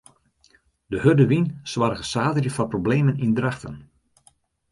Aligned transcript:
De 0.93 0.97
hurde 1.03 1.25
wyn 1.31 1.47
soarge 1.71 2.05
saterdei 2.11 2.53
foar 2.55 2.71
problemen 2.73 3.21
yn 3.25 3.35
Drachten. 3.37 3.75